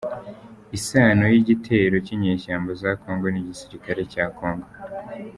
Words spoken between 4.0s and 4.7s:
cya Congo